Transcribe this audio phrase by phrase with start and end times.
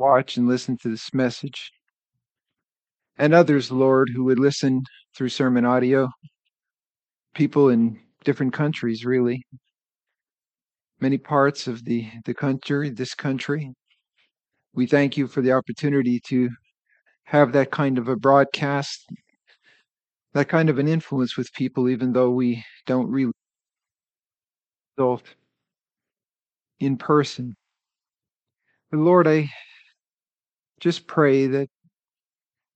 [0.00, 1.70] watch and listen to this message.
[3.18, 4.82] And others, Lord, who would listen
[5.14, 6.08] through sermon audio.
[7.34, 9.44] People in different countries, really.
[11.00, 13.70] Many parts of the, the country, this country.
[14.72, 16.48] We thank you for the opportunity to
[17.24, 19.06] have that kind of a broadcast,
[20.32, 23.32] that kind of an influence with people, even though we don't really
[24.96, 25.24] result
[26.78, 27.54] in person.
[28.90, 29.50] But Lord, I
[30.80, 31.68] just pray that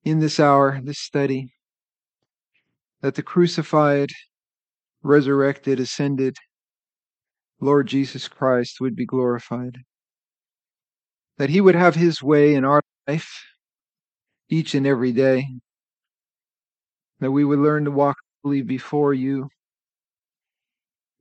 [0.04, 1.50] in this hour, this study,
[3.00, 4.10] that the crucified,
[5.02, 6.36] resurrected, ascended
[7.60, 9.78] Lord Jesus Christ would be glorified.
[11.38, 13.42] That he would have his way in our life
[14.48, 15.46] each and every day.
[17.20, 19.48] That we would learn to walk before you,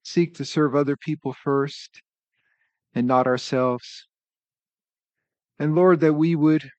[0.03, 2.01] seek to serve other people first
[2.93, 4.05] and not ourselves.
[5.59, 6.69] And Lord, that we would,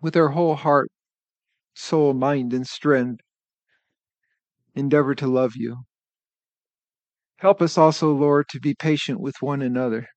[0.00, 0.90] with our whole heart,
[1.74, 3.20] soul, mind, and strength,
[4.74, 5.84] endeavor to love you.
[7.38, 10.08] Help us also, Lord, to be patient with one another,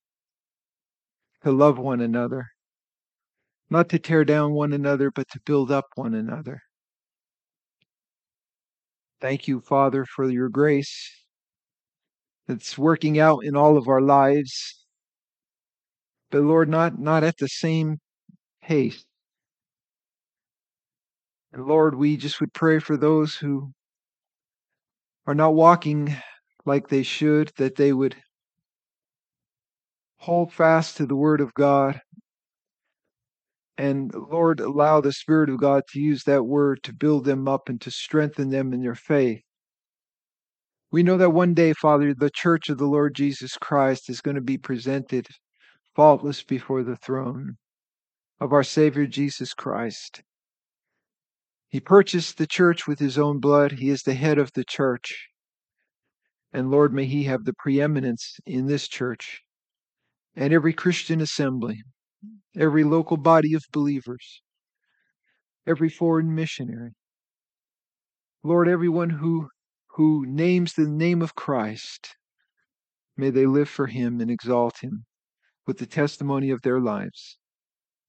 [1.43, 2.47] to love one another,
[3.69, 6.61] not to tear down one another, but to build up one another.
[9.19, 11.11] Thank you, Father, for your grace
[12.47, 14.76] that's working out in all of our lives.
[16.31, 17.99] But Lord, not, not at the same
[18.61, 19.05] pace.
[21.53, 23.71] And Lord, we just would pray for those who
[25.25, 26.15] are not walking
[26.65, 28.15] like they should, that they would
[30.17, 32.01] hold fast to the Word of God.
[33.77, 37.69] And Lord, allow the Spirit of God to use that Word to build them up
[37.69, 39.41] and to strengthen them in their faith.
[40.91, 44.35] We know that one day, Father, the church of the Lord Jesus Christ is going
[44.35, 45.27] to be presented
[45.97, 47.57] faultless before the throne
[48.39, 50.21] of our Savior Jesus Christ.
[51.69, 53.71] He purchased the church with his own blood.
[53.71, 55.29] He is the head of the church.
[56.53, 59.41] And Lord, may He have the preeminence in this church
[60.35, 61.81] and every Christian assembly,
[62.55, 64.43] every local body of believers,
[65.65, 66.91] every foreign missionary.
[68.43, 69.49] Lord, everyone who,
[69.95, 72.15] who names the name of Christ,
[73.17, 75.07] may they live for Him and exalt Him
[75.67, 77.37] with the testimony of their lives.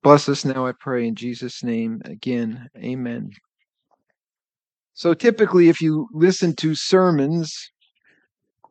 [0.03, 2.01] Bless us now, I pray, in Jesus' name.
[2.05, 3.31] Again, amen.
[4.95, 7.53] So typically, if you listen to sermons,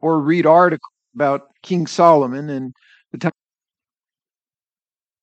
[0.01, 2.73] or read articles about King Solomon and
[3.11, 3.31] the time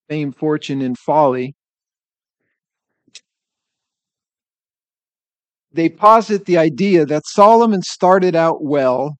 [0.09, 1.55] fame, fortune, and folly,
[5.71, 9.15] they posit the idea that Solomon started out well,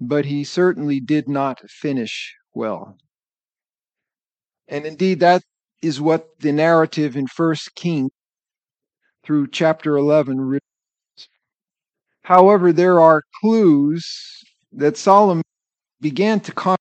[0.00, 2.96] but he certainly did not finish well.
[4.68, 5.42] And indeed, that
[5.82, 8.10] is what the narrative in First King
[9.24, 10.60] through chapter 11 reveals.
[12.22, 14.06] However, there are clues
[14.72, 15.42] that Solomon
[16.00, 16.76] began to con-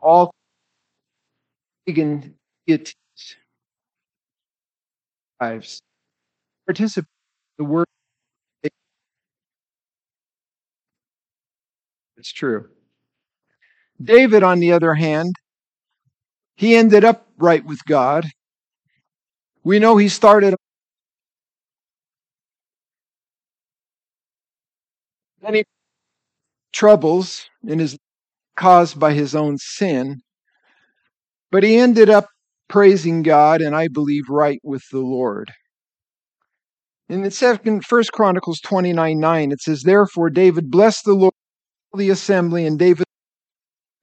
[0.00, 0.30] all
[1.86, 2.34] pagan
[2.66, 2.94] deities
[5.40, 5.80] lives
[6.66, 7.08] participate
[7.58, 7.86] the word
[12.24, 12.66] it's true
[14.02, 15.34] david on the other hand
[16.56, 18.24] he ended up right with god
[19.62, 20.54] we know he started
[25.42, 25.64] many
[26.72, 27.98] troubles in his
[28.56, 30.20] caused by his own sin,
[31.50, 32.26] but he ended up
[32.68, 35.52] praising God and I believe right with the Lord.
[37.08, 41.33] In the second First Chronicles 29 9, it says, Therefore David blessed the Lord,
[41.96, 43.04] the assembly, and David,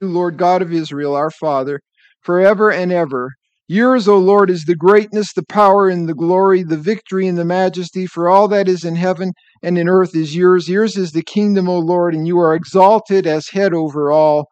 [0.02, 1.80] Lord God of Israel, our Father,
[2.22, 3.32] forever and ever.
[3.68, 7.46] Yours, O Lord, is the greatness, the power, and the glory, the victory, and the
[7.46, 9.32] majesty, for all that is in heaven
[9.64, 10.68] and in earth is yours.
[10.68, 14.48] Yours is the kingdom, O Lord, and you are exalted as head over all.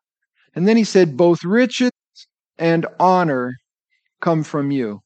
[0.56, 1.92] And then he said, Both riches
[2.58, 3.56] and honor
[4.22, 5.02] come from you.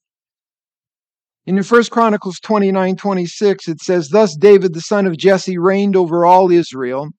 [1.46, 6.26] In 1 Chronicles 29 26, it says, Thus David the son of Jesse reigned over
[6.26, 7.10] all Israel.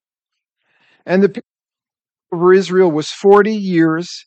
[1.07, 1.45] And the period
[2.33, 4.25] over Israel was 40 years.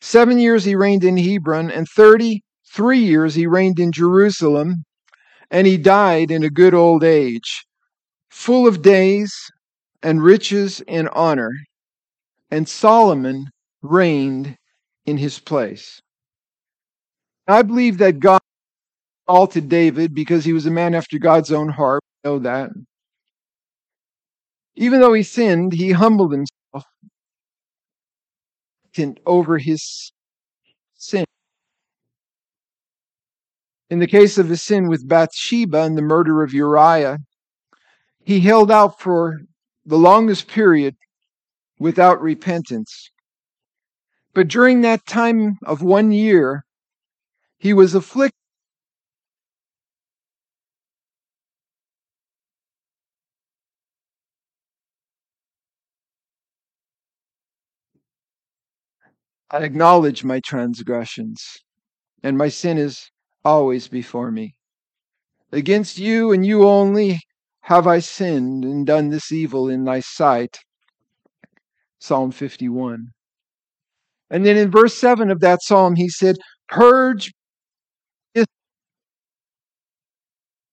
[0.00, 4.84] Seven years he reigned in Hebron, and 33 years he reigned in Jerusalem.
[5.50, 7.64] And he died in a good old age
[8.30, 9.34] full of days
[10.02, 11.50] and riches and honor.
[12.50, 13.46] And Solomon
[13.82, 14.56] reigned
[15.06, 16.00] in his place.
[17.46, 18.40] I believe that God
[19.26, 22.02] exalted David because he was a man after God's own heart.
[22.24, 22.70] We know that.
[24.76, 26.84] Even though he sinned, he humbled himself.
[29.26, 30.12] over his
[30.94, 31.24] sin.
[33.88, 37.18] In the case of his sin with Bathsheba and the murder of Uriah,
[38.22, 39.40] he held out for
[39.84, 40.96] the longest period
[41.78, 43.10] without repentance.
[44.34, 46.64] But during that time of one year,
[47.58, 48.39] he was afflicted.
[59.52, 61.42] I acknowledge my transgressions,
[62.22, 63.10] and my sin is
[63.44, 64.54] always before me.
[65.50, 67.18] Against you and you only
[67.62, 70.58] have I sinned and done this evil in thy sight.
[71.98, 73.08] Psalm 51.
[74.30, 76.36] And then in verse 7 of that psalm, he said,
[76.68, 77.32] Purge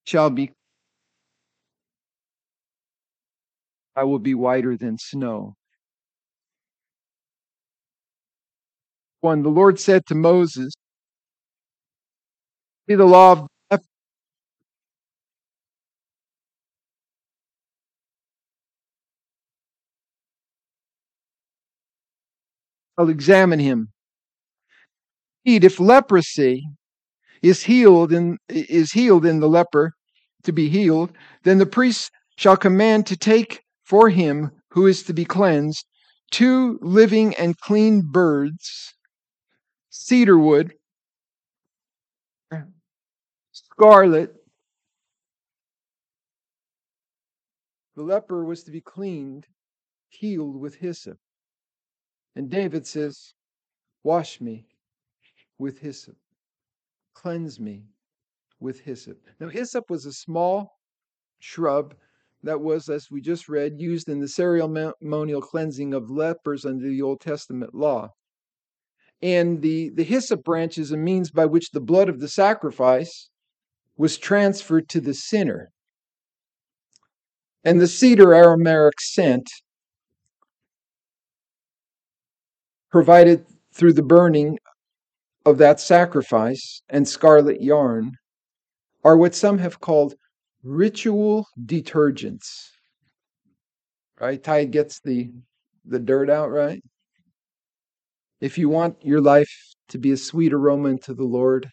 [0.06, 0.52] shall be,
[3.96, 5.56] I will be whiter than snow.
[9.28, 10.72] One, the Lord said to Moses,
[12.88, 13.82] Be the law of
[22.98, 23.90] I'll examine him.
[25.44, 26.66] Indeed, if leprosy
[27.42, 29.92] is healed in is healed in the leper
[30.44, 31.12] to be healed,
[31.44, 35.84] then the priest shall command to take for him who is to be cleansed
[36.32, 38.94] two living and clean birds,
[39.98, 40.74] cedar wood,
[43.52, 44.34] scarlet.
[47.96, 49.48] The leper was to be cleaned,
[50.10, 51.18] healed with hyssop.
[52.36, 53.34] And David says,
[54.04, 54.68] Wash me
[55.58, 56.18] with hyssop,
[57.16, 57.86] cleanse me
[58.60, 59.18] with hyssop.
[59.40, 60.80] Now, hyssop was a small
[61.40, 61.96] shrub
[62.44, 67.02] that was, as we just read, used in the ceremonial cleansing of lepers under the
[67.02, 68.14] Old Testament law.
[69.22, 73.30] And the, the hyssop branch is a means by which the blood of the sacrifice
[73.98, 75.72] was transferred to the sinner.
[77.64, 79.50] And the cedar aromatic scent
[82.92, 84.58] provided through the burning
[85.46, 88.12] of that sacrifice and scarlet yarn
[89.04, 90.14] are what some have called
[90.64, 92.70] ritual detergents.
[94.20, 94.42] Right?
[94.42, 95.32] Tide gets the,
[95.86, 96.82] the dirt out, right?
[98.40, 99.52] If you want your life
[99.90, 101.70] to be a sweet aroma to the Lord,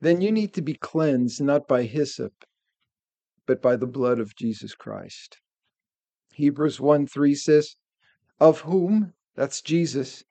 [0.00, 2.32] then you need to be cleansed not by hyssop,
[3.46, 5.38] but by the blood of Jesus Christ.
[6.32, 7.76] Hebrews 1 3 says,
[8.40, 10.24] Of whom that's Jesus,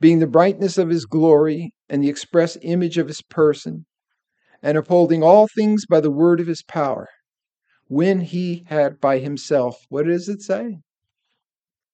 [0.00, 3.84] being the brightness of his glory and the express image of his person,
[4.62, 7.08] and upholding all things by the word of his power,
[7.88, 10.78] when he had by himself, what does it say?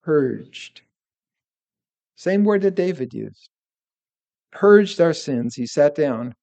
[0.02, 0.82] Purged.
[2.22, 3.48] Same word that David used.
[4.52, 6.34] Purged our sins, he sat down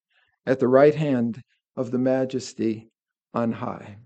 [0.44, 1.40] at the right hand
[1.74, 2.90] of the majesty
[3.32, 3.96] on high.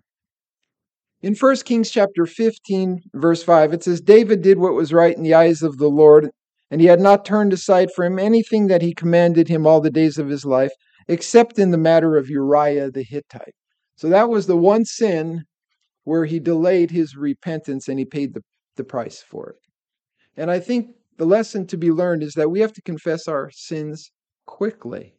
[1.21, 5.25] In 1 Kings chapter 15, verse 5, it says, David did what was right in
[5.25, 6.31] the eyes of the Lord,
[6.71, 10.17] and he had not turned aside from anything that he commanded him all the days
[10.17, 10.70] of his life,
[11.09, 13.56] except in the matter of Uriah the Hittite.
[13.97, 15.43] So that was the one sin
[16.05, 18.43] where he delayed his repentance and he paid the,
[18.77, 19.56] the price for it.
[20.37, 23.50] And I think the lesson to be learned is that we have to confess our
[23.53, 24.10] sins
[24.46, 25.15] quickly.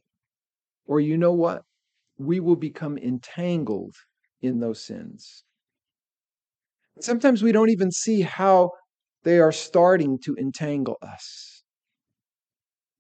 [0.86, 1.64] Or you know what?
[2.18, 3.96] We will become entangled
[4.42, 5.44] in those sins.
[7.00, 8.72] Sometimes we don't even see how
[9.24, 11.64] they are starting to entangle us.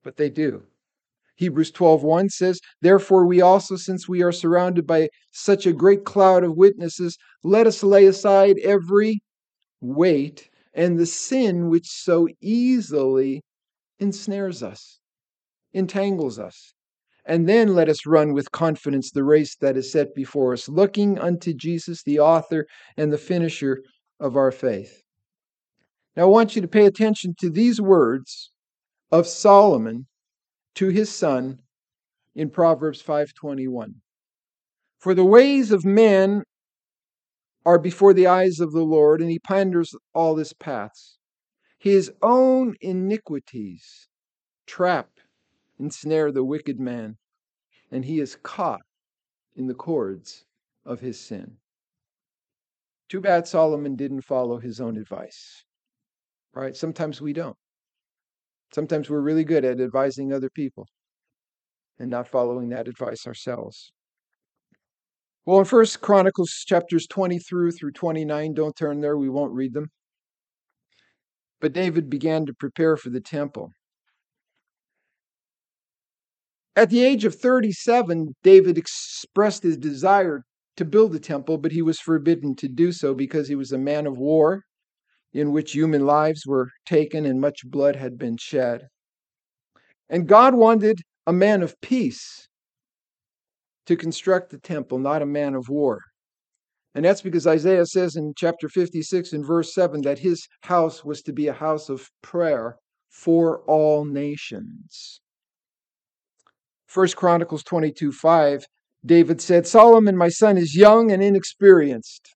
[0.04, 0.64] But they do.
[1.38, 6.44] Hebrews 12:1 says, "Therefore we also since we are surrounded by such a great cloud
[6.44, 9.22] of witnesses, let us lay aside every
[9.82, 13.42] weight and the sin which so easily
[14.00, 15.00] ensnares us,
[15.74, 16.74] entangles us.
[17.26, 21.18] And then let us run with confidence the race that is set before us, looking
[21.18, 22.68] unto Jesus, the author
[22.98, 23.82] and the finisher
[24.20, 25.02] of our faith.
[26.16, 28.52] Now, I want you to pay attention to these words
[29.12, 30.06] of Solomon
[30.76, 31.60] to his son
[32.36, 34.02] in Proverbs 5:21.
[35.00, 36.44] For the ways of men
[37.66, 41.18] are before the eyes of the Lord, and he ponders all his paths.
[41.80, 44.08] His own iniquities
[44.66, 45.10] trap
[45.80, 47.18] ensnare the wicked man,
[47.92, 48.82] and he is caught
[49.56, 50.46] in the cords
[50.86, 51.58] of his sin.
[53.10, 55.64] Too bad Solomon didn't follow his own advice.
[56.54, 56.76] Right?
[56.76, 57.58] Sometimes we don't.
[58.74, 60.88] Sometimes we're really good at advising other people
[62.00, 63.92] and not following that advice ourselves.
[65.46, 69.74] Well, in First Chronicles chapters 20 through through 29, don't turn there, we won't read
[69.74, 69.90] them.
[71.62, 73.72] But David began to prepare for the temple.
[76.76, 80.44] At the age of 37, David expressed his desire
[80.78, 83.78] to build a temple, but he was forbidden to do so because he was a
[83.78, 84.64] man of war
[85.32, 88.88] in which human lives were taken and much blood had been shed.
[90.10, 92.48] And God wanted a man of peace
[93.86, 96.02] to construct the temple, not a man of war.
[96.94, 101.22] And that's because Isaiah says in chapter 56 and verse 7 that his house was
[101.24, 102.78] to be a house of prayer
[103.10, 105.20] for all nations.
[106.88, 108.66] First Chronicles 22 5,
[109.06, 112.34] David said, Solomon, my son, is young and inexperienced.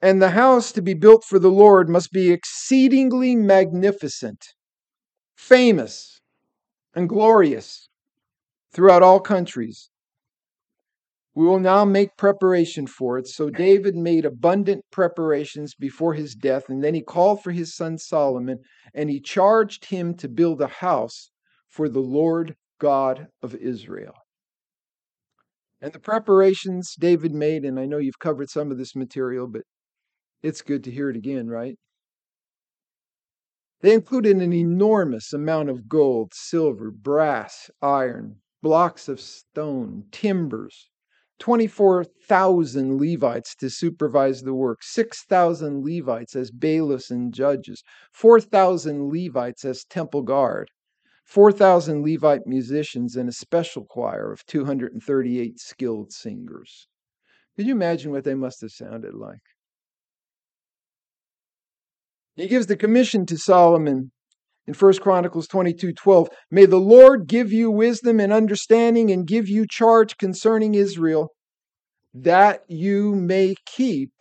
[0.00, 4.42] And the house to be built for the Lord must be exceedingly magnificent,
[5.36, 6.20] famous,
[6.94, 7.88] and glorious
[8.74, 9.88] throughout all countries.
[11.36, 13.26] We will now make preparation for it.
[13.26, 17.98] So David made abundant preparations before his death, and then he called for his son
[17.98, 18.58] Solomon,
[18.92, 21.30] and he charged him to build a house
[21.68, 24.14] for the Lord God of Israel.
[25.80, 29.62] And the preparations David made, and I know you've covered some of this material, but
[30.42, 31.76] it's good to hear it again, right?
[33.80, 40.88] They included an enormous amount of gold, silver, brass, iron, blocks of stone, timbers,
[41.38, 49.84] 24,000 Levites to supervise the work, 6,000 Levites as bailiffs and judges, 4,000 Levites as
[49.84, 50.70] temple guard,
[51.26, 56.88] 4,000 Levite musicians, and a special choir of 238 skilled singers.
[57.56, 59.42] Can you imagine what they must have sounded like?
[62.34, 64.10] He gives the commission to Solomon
[64.66, 66.28] in 1 Chronicles 22 12.
[66.50, 71.30] May the Lord give you wisdom and understanding and give you charge concerning Israel,
[72.14, 74.12] that you may keep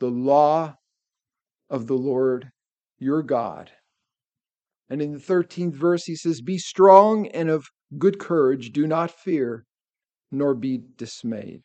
[0.00, 0.74] the law
[1.68, 2.50] of the Lord
[2.98, 3.70] your God
[4.90, 7.66] and in the 13th verse, he says, Be strong and of
[7.98, 9.64] good courage, do not fear,
[10.30, 11.62] nor be dismayed.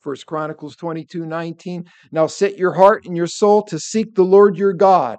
[0.00, 1.84] First Chronicles 22 19.
[2.12, 5.18] Now set your heart and your soul to seek the Lord your God.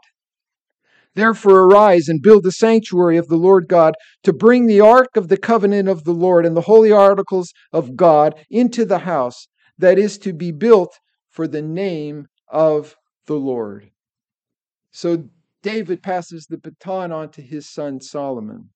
[1.15, 5.29] Therefore arise and build the sanctuary of the Lord God to bring the ark of
[5.29, 9.97] the covenant of the Lord and the holy articles of God into the house that
[9.97, 12.95] is to be built for the name of
[13.27, 13.89] the Lord.
[14.91, 15.29] So
[15.63, 18.69] David passes the baton on to his son Solomon.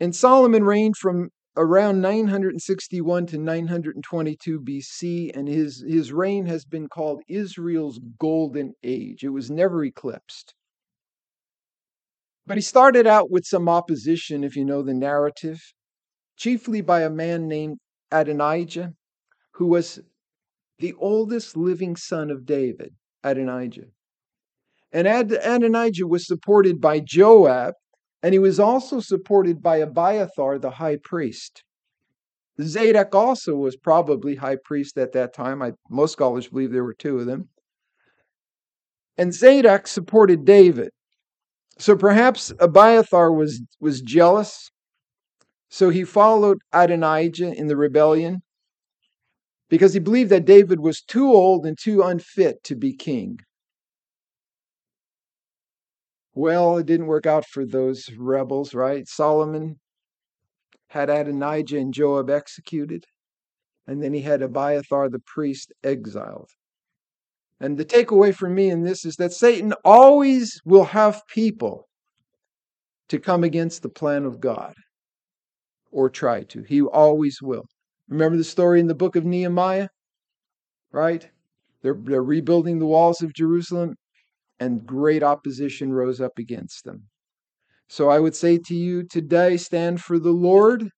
[0.00, 6.88] And Solomon reigned from around 961 to 922 BC, and his, his reign has been
[6.88, 9.22] called Israel's golden age.
[9.22, 10.54] It was never eclipsed.
[12.46, 15.60] But he started out with some opposition, if you know the narrative,
[16.36, 17.78] chiefly by a man named
[18.10, 18.92] Adonijah,
[19.52, 20.00] who was
[20.78, 23.86] the oldest living son of David, Adonijah.
[24.92, 27.74] And Ad- Adonijah was supported by Joab,
[28.24, 31.62] and he was also supported by Abiathar, the high priest.
[32.58, 35.60] Zadok also was probably high priest at that time.
[35.60, 37.50] I, most scholars believe there were two of them.
[39.18, 40.88] And Zadok supported David.
[41.78, 44.70] So perhaps Abiathar was, was jealous.
[45.68, 48.40] So he followed Adonijah in the rebellion
[49.68, 53.40] because he believed that David was too old and too unfit to be king.
[56.34, 59.06] Well, it didn't work out for those rebels, right?
[59.06, 59.76] Solomon
[60.88, 63.04] had Adonijah and Joab executed,
[63.86, 66.48] and then he had Abiathar the priest exiled.
[67.60, 71.88] And the takeaway for me in this is that Satan always will have people
[73.08, 74.74] to come against the plan of God
[75.92, 76.62] or try to.
[76.62, 77.64] He always will.
[78.08, 79.88] Remember the story in the book of Nehemiah?
[80.90, 81.28] Right?
[81.82, 83.94] They're, they're rebuilding the walls of Jerusalem,
[84.64, 87.02] and great opposition rose up against them.
[87.88, 90.88] So I would say to you today stand for the Lord,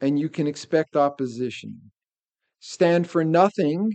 [0.00, 1.92] and you can expect opposition.
[2.58, 3.92] Stand for nothing,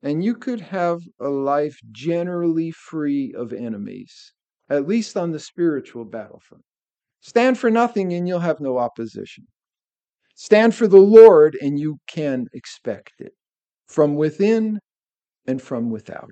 [0.00, 4.32] and you could have a life generally free of enemies,
[4.70, 6.64] at least on the spiritual battlefront.
[7.20, 9.44] Stand for nothing, and you'll have no opposition.
[10.36, 13.32] Stand for the Lord, and you can expect it
[13.88, 14.78] from within
[15.48, 16.30] and from without.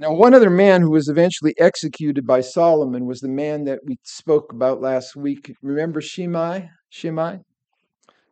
[0.00, 3.98] Now, one other man who was eventually executed by Solomon was the man that we
[4.02, 5.54] spoke about last week.
[5.60, 6.70] Remember Shimei?
[6.88, 7.40] Shimei?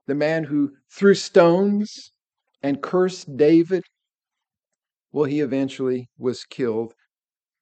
[0.07, 2.11] The man who threw stones
[2.63, 3.85] and cursed David?
[5.13, 6.95] Well, he eventually was killed,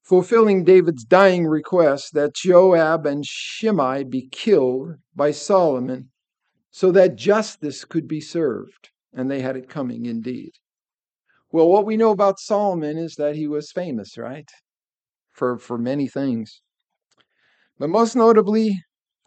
[0.05, 6.11] fulfilling David's dying request that Joab and Shimei be killed by Solomon
[6.71, 8.91] so that justice could be served.
[9.13, 10.53] And they had it coming indeed.
[11.53, 14.49] Well, what we know about Solomon is that he was famous, right?
[15.31, 16.61] For, for many things.
[17.79, 18.81] But most notably,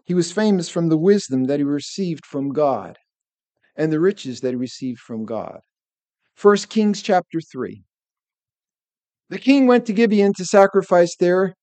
[0.06, 2.98] he was famous from the wisdom that he received from God
[3.76, 5.60] and the riches that he received from God.
[6.42, 7.84] 1 Kings chapter 3.
[9.30, 11.54] The king went to Gibeon to sacrifice there,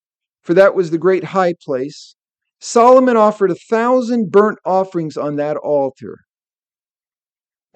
[0.42, 2.14] for that was the great high place.
[2.60, 6.25] Solomon offered a thousand burnt offerings on that altar.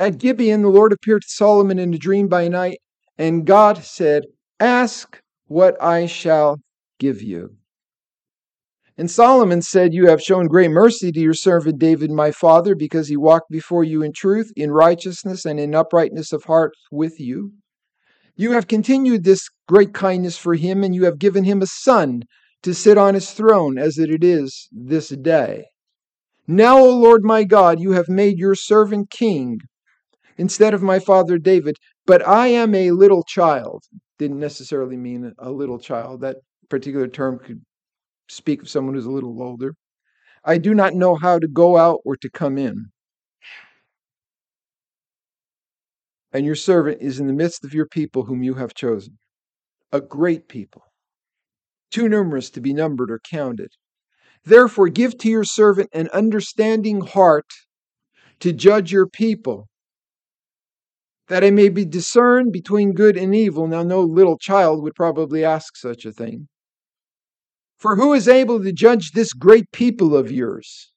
[0.00, 2.78] At Gibeon, the Lord appeared to Solomon in a dream by night,
[3.19, 4.25] and God said,
[4.59, 6.57] Ask what I shall
[6.99, 7.57] give you.
[8.97, 13.09] And Solomon said, You have shown great mercy to your servant David, my father, because
[13.09, 17.52] he walked before you in truth, in righteousness, and in uprightness of heart with you.
[18.37, 22.23] You have continued this great kindness for him, and you have given him a son
[22.62, 25.66] to sit on his throne as it is this day.
[26.47, 29.59] Now, O Lord my God, you have made your servant king
[30.40, 33.85] instead of my father David, but I am a little child.
[34.18, 36.23] Didn't necessarily mean a little child.
[36.23, 36.37] That
[36.70, 37.61] particular term could
[38.28, 39.75] speak of someone who's a little older.
[40.42, 42.87] I do not know how to go out or to come in.
[46.32, 49.18] And your servant is in the midst of your people whom you have chosen,
[49.92, 50.82] a great people,
[51.90, 53.73] too numerous to be numbered or counted.
[54.44, 57.50] Therefore, give to your servant an understanding heart
[58.38, 59.66] to judge your people,
[61.30, 63.68] that I may be discerned between good and evil.
[63.68, 66.49] Now, no little child would probably ask such a thing.
[67.78, 70.92] For who is able to judge this great people of yours?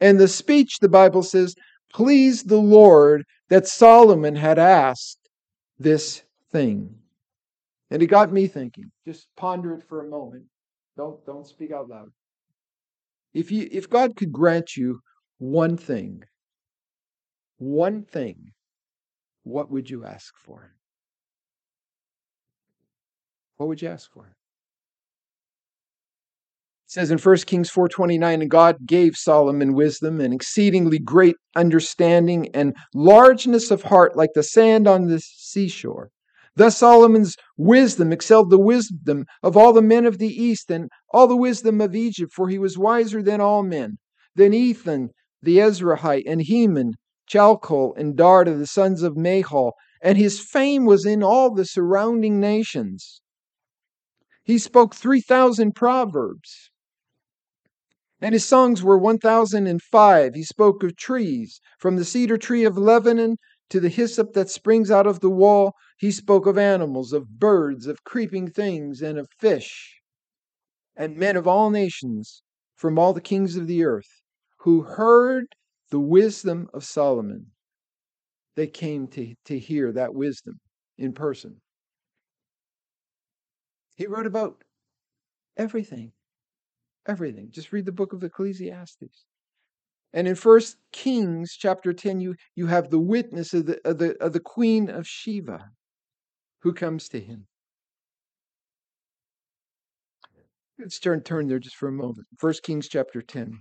[0.00, 1.54] And the speech, the Bible says,
[1.92, 5.20] pleased the Lord that Solomon had asked
[5.78, 6.96] this thing.
[7.88, 8.90] And it got me thinking.
[9.06, 10.44] Just ponder it for a moment.
[10.96, 12.08] Don't, don't speak out loud.
[13.32, 14.98] If, you, if God could grant you
[15.38, 16.24] one thing,
[17.58, 18.50] one thing,
[19.48, 20.72] what would you ask for?
[23.56, 24.26] What would you ask for?
[26.86, 32.48] It says in 1 Kings 4:29 and God gave Solomon wisdom and exceedingly great understanding
[32.54, 36.10] and largeness of heart like the sand on the seashore.
[36.56, 41.26] Thus Solomon's wisdom excelled the wisdom of all the men of the east and all
[41.26, 43.98] the wisdom of Egypt for he was wiser than all men.
[44.34, 45.10] Then Ethan
[45.42, 46.94] the Ezrahite and Heman,
[47.28, 52.38] Chalcol and Darda the sons of Mahol and his fame was in all the surrounding
[52.38, 53.20] nations.
[54.44, 56.70] He spoke 3,000 proverbs.
[58.20, 60.34] And his songs were 1005.
[60.34, 63.36] He spoke of trees, from the cedar tree of Lebanon
[63.70, 65.74] to the hyssop that springs out of the wall.
[65.98, 70.00] He spoke of animals, of birds, of creeping things, and of fish.
[70.96, 72.42] And men of all nations,
[72.74, 74.22] from all the kings of the earth,
[74.60, 75.54] who heard
[75.90, 77.46] the wisdom of Solomon,
[78.56, 80.58] they came to, to hear that wisdom
[80.98, 81.60] in person.
[83.96, 84.62] He wrote about
[85.56, 86.12] everything
[87.08, 87.48] Everything.
[87.50, 89.24] Just read the book of Ecclesiastes.
[90.12, 94.22] And in First Kings chapter 10, you, you have the witness of the, of, the,
[94.22, 95.70] of the queen of Sheba
[96.60, 97.46] who comes to him.
[100.78, 102.26] Let's turn, turn there just for a moment.
[102.38, 103.58] First Kings chapter 10.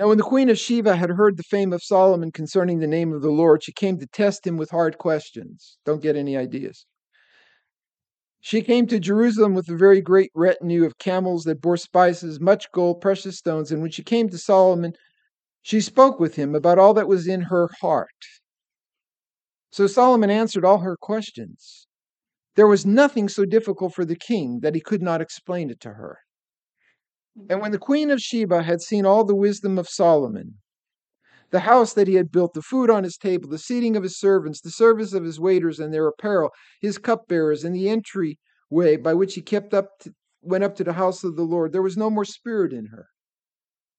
[0.00, 3.12] Now, when the queen of Sheba had heard the fame of Solomon concerning the name
[3.12, 5.76] of the Lord, she came to test him with hard questions.
[5.84, 6.86] Don't get any ideas.
[8.40, 12.72] She came to Jerusalem with a very great retinue of camels that bore spices, much
[12.72, 13.70] gold, precious stones.
[13.70, 14.94] And when she came to Solomon,
[15.60, 18.08] she spoke with him about all that was in her heart.
[19.70, 21.86] So Solomon answered all her questions.
[22.56, 25.90] There was nothing so difficult for the king that he could not explain it to
[25.90, 26.20] her.
[27.36, 27.72] And when mm-hmm.
[27.72, 30.58] the queen of Sheba had seen all the wisdom of Solomon,
[31.50, 34.18] the house that he had built, the food on his table, the seating of his
[34.18, 38.38] servants, the service of his waiters and their apparel, his cupbearers, and the entry
[38.68, 40.12] way by which he kept up to,
[40.42, 43.06] went up to the house of the Lord, there was no more spirit in her.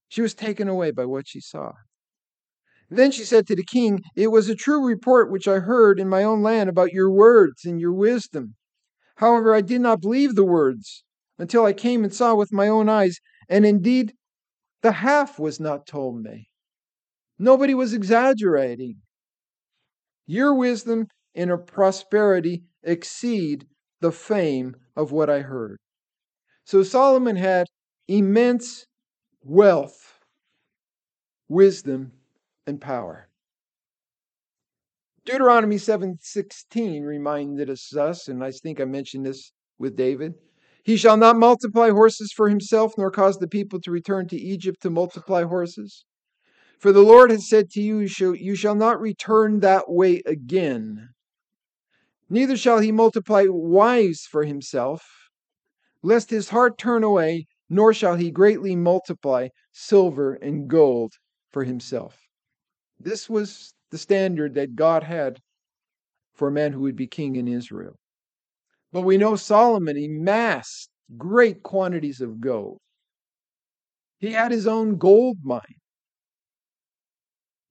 [0.07, 1.73] She was taken away by what she saw.
[2.89, 6.09] Then she said to the king, It was a true report which I heard in
[6.09, 8.55] my own land about your words and your wisdom.
[9.15, 11.03] However, I did not believe the words
[11.41, 14.13] until I came and saw with my own eyes, and indeed,
[14.83, 16.49] the half was not told me.
[17.39, 18.97] Nobody was exaggerating.
[20.27, 23.65] Your wisdom and your prosperity exceed
[24.01, 25.79] the fame of what I heard.
[26.63, 27.65] So Solomon had
[28.07, 28.85] immense
[29.43, 30.19] wealth,
[31.49, 32.11] wisdom,
[32.67, 33.29] and power.
[35.25, 40.35] Deuteronomy 7:16 reminded us, and I think I mentioned this with David.
[40.83, 44.81] He shall not multiply horses for himself, nor cause the people to return to Egypt
[44.81, 46.05] to multiply horses.
[46.79, 51.09] For the Lord has said to you, You shall not return that way again.
[52.29, 55.03] Neither shall he multiply wives for himself,
[56.01, 61.13] lest his heart turn away, nor shall he greatly multiply silver and gold
[61.51, 62.17] for himself.
[62.99, 65.39] This was the standard that God had
[66.33, 68.00] for a man who would be king in Israel.
[68.91, 72.79] But we know Solomon amassed great quantities of gold.
[74.19, 75.61] He had his own gold mine.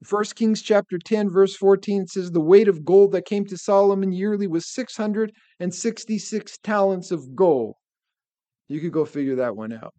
[0.09, 4.12] 1 Kings chapter 10 verse 14 says the weight of gold that came to Solomon
[4.12, 7.74] yearly was 666 talents of gold.
[8.68, 9.92] You could go figure that one out.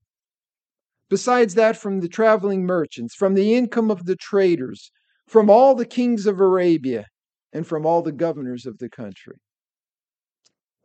[1.10, 4.92] Besides that, from the traveling merchants, from the income of the traders,
[5.28, 7.06] from all the kings of Arabia,
[7.54, 9.36] and from all the governors of the country.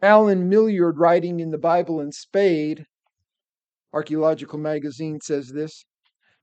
[0.02, 2.86] Alan Millard writing in the Bible and Spade,
[3.92, 5.84] Archaeological Magazine, says this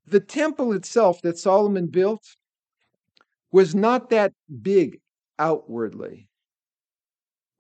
[0.06, 2.24] The temple itself that Solomon built
[3.52, 5.00] was not that big
[5.38, 6.28] outwardly,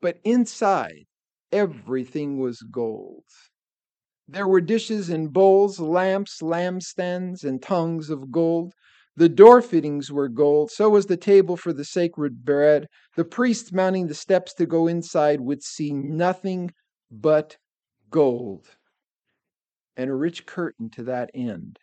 [0.01, 1.05] but inside,
[1.51, 3.23] everything was gold.
[4.27, 8.73] There were dishes and bowls, lamps, lampstands, and tongues of gold.
[9.15, 12.87] The door fittings were gold, so was the table for the sacred bread.
[13.15, 16.71] The priests mounting the steps to go inside would see nothing
[17.11, 17.57] but
[18.09, 18.65] gold,
[19.95, 21.77] and a rich curtain to that end.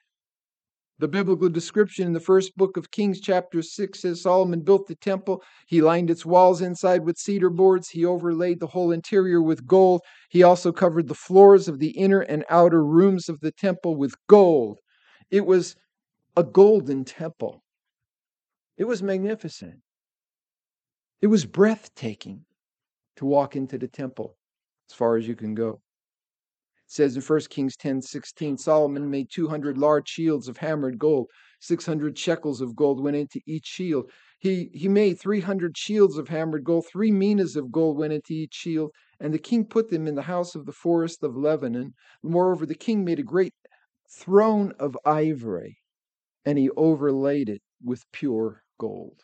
[0.99, 4.97] The biblical description in the first book of Kings, chapter 6, says Solomon built the
[4.97, 5.43] temple.
[5.67, 7.89] He lined its walls inside with cedar boards.
[7.89, 10.03] He overlaid the whole interior with gold.
[10.29, 14.15] He also covered the floors of the inner and outer rooms of the temple with
[14.29, 14.81] gold.
[15.31, 15.75] It was
[16.37, 17.63] a golden temple.
[18.77, 19.81] It was magnificent.
[21.23, 22.45] It was breathtaking
[23.17, 24.37] to walk into the temple
[24.91, 25.83] as far as you can go
[26.85, 31.31] It says in 1 Kings 10 16, Solomon made 200 large shields of hammered gold.
[31.61, 34.11] 600 shekels of gold went into each shield.
[34.41, 36.87] He, he made 300 shields of hammered gold.
[36.87, 38.91] Three minas of gold went into each shield.
[39.21, 41.95] And the king put them in the house of the forest of Lebanon.
[42.23, 43.55] Moreover, the king made a great
[44.11, 45.79] throne of ivory,
[46.45, 49.21] and he overlaid it with pure gold.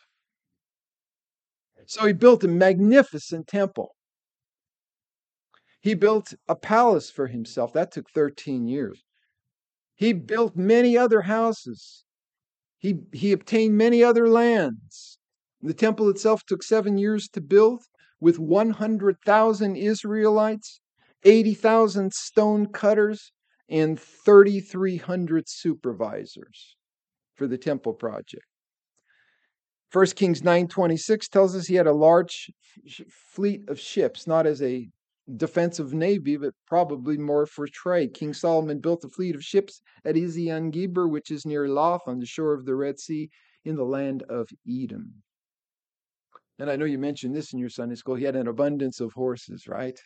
[1.87, 3.95] So he built a magnificent temple.
[5.81, 7.73] He built a palace for himself.
[7.73, 9.05] That took 13 years.
[9.95, 12.05] He built many other houses.
[12.79, 15.19] He, he obtained many other lands.
[15.63, 17.85] The temple itself took seven years to build
[18.21, 20.81] with 100,000 Israelites,
[21.25, 23.33] 80,000 stone cutters,
[23.69, 26.76] and 3,300 supervisors
[27.37, 28.45] for the temple project.
[29.93, 32.51] 1 Kings 9:26 tells us he had a large
[33.33, 34.89] fleet of ships, not as a
[35.37, 38.15] defensive navy, but probably more for trade.
[38.15, 42.19] King Solomon built a fleet of ships at Ezion Geber, which is near Loth on
[42.19, 43.29] the shore of the Red Sea
[43.65, 45.23] in the land of Edom.
[46.59, 48.15] And I know you mentioned this in your Sunday school.
[48.15, 49.99] He had an abundance of horses, right?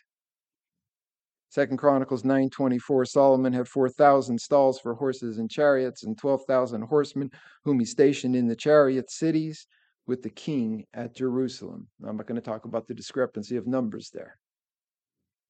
[1.51, 7.29] Second Chronicles 9:24 Solomon had 4,000 stalls for horses and chariots and 12,000 horsemen
[7.65, 9.67] whom he stationed in the chariot cities
[10.07, 11.89] with the king at Jerusalem.
[11.99, 14.37] Now, I'm not going to talk about the discrepancy of numbers there.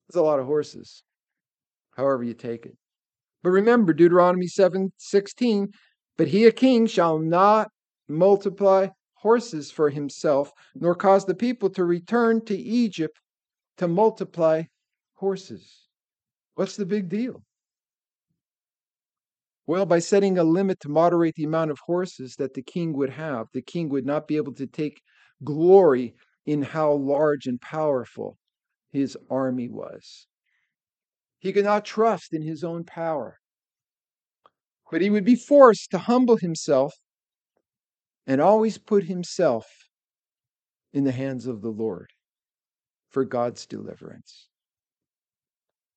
[0.08, 1.04] That's a lot of horses,
[1.96, 2.76] however you take it.
[3.44, 5.72] But remember Deuteronomy 7:16,
[6.18, 7.70] but he a king shall not
[8.08, 13.20] multiply horses for himself, nor cause the people to return to Egypt
[13.78, 14.64] to multiply
[15.14, 15.90] horses.
[16.56, 17.44] What's the big deal?
[19.68, 23.12] Well, by setting a limit to moderate the amount of horses that the king would
[23.12, 25.02] have, the king would not be able to take
[25.44, 26.14] glory
[26.46, 28.38] in how large and powerful
[28.92, 30.28] his army was.
[31.40, 33.40] He could not trust in his own power,
[34.92, 36.94] but he would be forced to humble himself
[38.28, 39.66] and always put himself
[40.94, 42.12] in the hands of the Lord
[43.10, 44.51] for God's deliverance.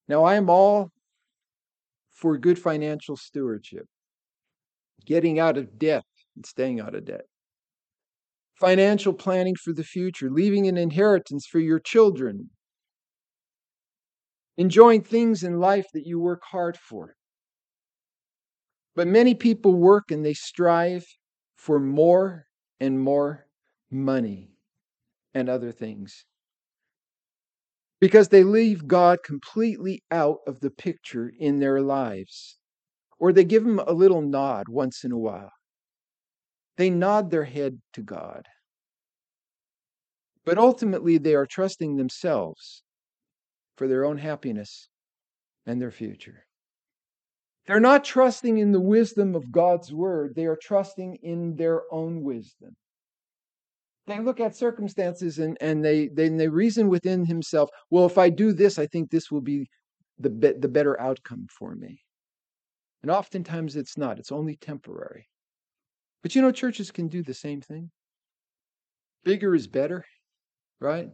[0.09, 0.91] Now, I am all
[2.11, 3.87] for good financial stewardship,
[5.05, 6.05] getting out of debt
[6.37, 7.27] and staying out of debt,
[8.55, 12.51] financial planning for the future, leaving an inheritance for your children.
[14.57, 17.17] Enjoying things in life that you work hard for.
[18.95, 21.05] But many people work and they strive
[21.57, 22.47] for more
[22.79, 23.47] and more
[23.91, 24.53] money
[25.35, 26.25] and other things
[28.05, 32.59] because they leave God completely out of the picture in their lives,
[33.19, 35.53] or they give him a little nod once in a while.
[36.77, 38.45] They nod their head to God.
[40.45, 42.83] But ultimately, they are trusting themselves
[43.79, 44.91] for their own happiness
[45.65, 46.45] and their future.
[47.67, 52.23] They're not trusting in the wisdom of God's word, they are trusting in their own
[52.23, 52.77] wisdom.
[54.07, 58.29] They look at circumstances and, and they, they, they reason within himself, well, if I
[58.29, 59.67] do this, I think this will be
[60.19, 62.01] the, be- the better outcome for me.
[63.03, 65.29] And oftentimes it's not, it's only temporary.
[66.23, 67.91] But you know, churches can do the same thing.
[69.25, 70.05] Bigger is better,
[70.81, 71.09] right?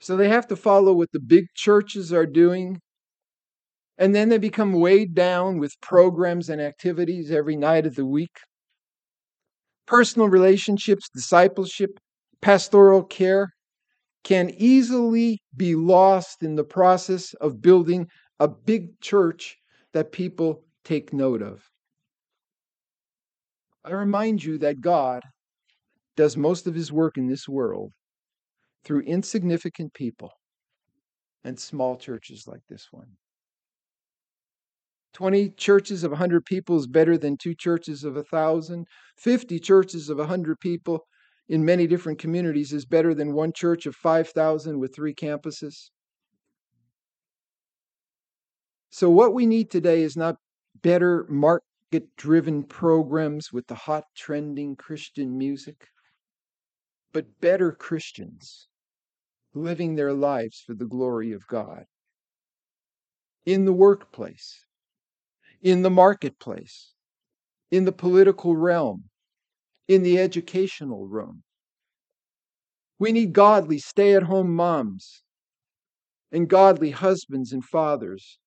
[0.00, 2.80] So they have to follow what the big churches are doing.
[3.98, 8.36] And then they become weighed down with programs and activities every night of the week.
[9.86, 11.90] Personal relationships, discipleship,
[12.40, 13.50] pastoral care
[14.24, 18.06] can easily be lost in the process of building
[18.38, 19.56] a big church
[19.92, 21.62] that people take note of.
[23.84, 25.22] I remind you that God
[26.16, 27.92] does most of his work in this world
[28.84, 30.30] through insignificant people
[31.44, 33.08] and small churches like this one.
[35.12, 38.86] 20 churches of 100 people is better than two churches of 1,000.
[39.18, 41.04] 50 churches of 100 people
[41.48, 45.90] in many different communities is better than one church of 5,000 with three campuses.
[48.90, 50.36] So, what we need today is not
[50.82, 55.88] better market driven programs with the hot trending Christian music,
[57.12, 58.68] but better Christians
[59.54, 61.84] living their lives for the glory of God.
[63.44, 64.64] In the workplace,
[65.62, 66.92] in the marketplace,
[67.70, 69.04] in the political realm,
[69.88, 71.42] in the educational room.
[72.98, 75.22] We need godly stay at home moms
[76.30, 78.38] and godly husbands and fathers,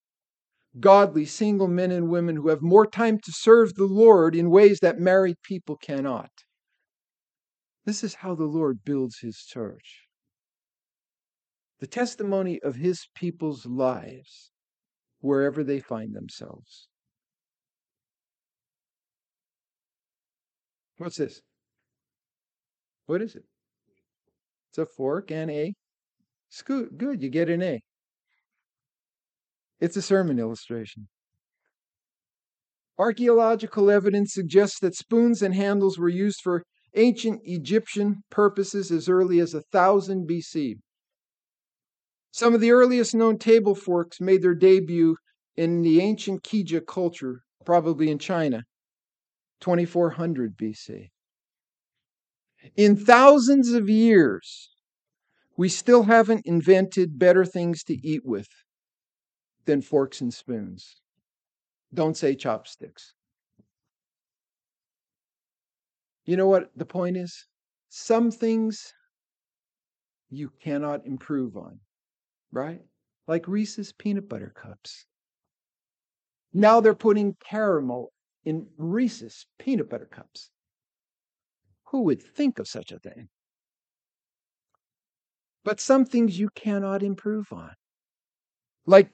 [0.80, 4.80] godly single men and women who have more time to serve the Lord in ways
[4.82, 6.32] that married people cannot.
[7.86, 10.06] This is how the Lord builds his church
[11.80, 14.51] the testimony of his people's lives
[15.19, 16.88] wherever they find themselves.
[20.97, 21.41] What's this?
[23.05, 23.43] What is it?
[24.69, 25.73] It's a fork and a
[26.49, 26.97] scoot.
[26.97, 27.81] Good, you get an A.
[29.79, 31.08] It's a sermon illustration.
[32.97, 36.63] Archaeological evidence suggests that spoons and handles were used for
[36.95, 40.75] ancient Egyptian purposes as early as 1000 BC.
[42.31, 45.17] Some of the earliest known table forks made their debut
[45.58, 48.63] in the ancient Qijia culture, probably in China,
[49.61, 51.09] 2400 BC.
[52.75, 54.69] In thousands of years,
[55.57, 58.47] we still haven't invented better things to eat with
[59.65, 61.01] than forks and spoons.
[61.93, 63.13] Don't say chopsticks.
[66.25, 67.45] You know what the point is?
[67.89, 68.93] Some things
[70.29, 71.79] you cannot improve on
[72.55, 72.79] right?
[73.27, 75.05] Like Reese's peanut butter cups.
[76.53, 78.11] Now they're putting caramel
[78.45, 80.51] in Reese's peanut butter cups.
[81.86, 83.29] Who would think of such a thing?
[85.63, 87.73] But some things you cannot improve on.
[88.86, 89.10] Like,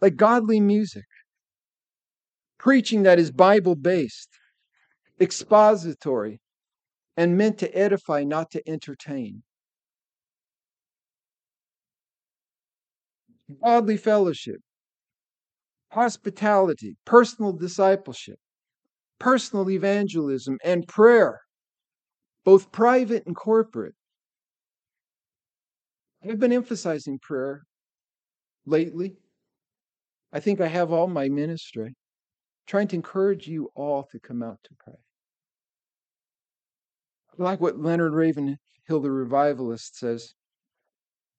[0.00, 1.06] like godly music,
[2.58, 4.30] preaching that is Bible based,
[5.20, 6.40] expository,
[7.16, 9.42] and meant to edify, not to entertain.
[13.62, 14.60] godly fellowship,
[15.90, 18.38] hospitality, personal discipleship,
[19.20, 21.40] personal evangelism, and prayer,
[22.44, 23.94] both private and corporate.
[26.24, 27.62] I've been emphasizing prayer
[28.66, 29.16] lately.
[30.32, 31.94] I think I have all my ministry,
[32.66, 34.94] trying to encourage you all to come out to pray.
[37.38, 40.34] Like what Leonard Ravenhill, the revivalist, says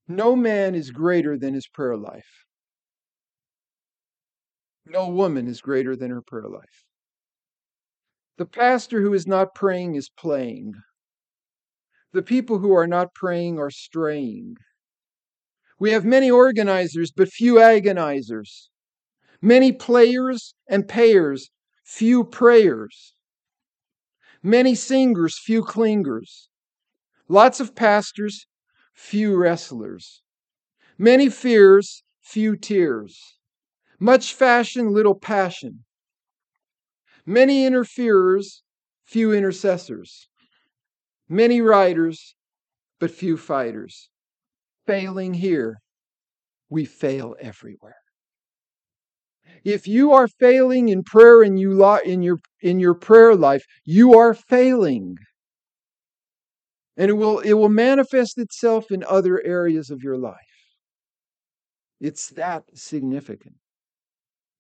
[0.08, 2.46] no man is greater than his prayer life.
[4.86, 6.86] No woman is greater than her prayer life.
[8.42, 10.74] The pastor who is not praying is playing.
[12.12, 14.56] The people who are not praying are straying.
[15.78, 18.70] We have many organizers, but few agonizers.
[19.44, 21.52] Many players and payers,
[21.84, 23.14] few prayers.
[24.42, 26.48] Many singers, few clingers.
[27.28, 28.48] Lots of pastors,
[28.96, 30.24] few wrestlers.
[30.98, 33.38] Many fears, few tears.
[34.00, 35.84] Much fashion, little passion.
[37.26, 38.64] Many interferers,
[39.06, 40.28] few intercessors.
[41.30, 42.36] Many riders,
[43.00, 44.10] but few fighters.
[44.86, 45.78] Failing here,
[46.70, 47.96] we fail everywhere.
[49.64, 55.18] If you are failing in prayer in your in your prayer life, you are failing
[56.98, 60.36] and it will it will manifest itself in other areas of your life
[62.00, 63.56] it's that significant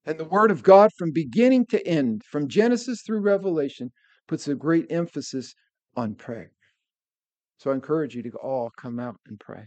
[0.05, 3.91] And the Word of God, from beginning to end, from Genesis through Revelation,
[4.27, 5.53] puts a great emphasis
[5.95, 6.51] on prayer.
[7.57, 9.65] So I encourage you to all come out and pray.